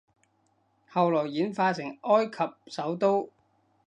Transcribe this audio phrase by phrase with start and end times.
[0.91, 3.29] 後來演化成埃及首都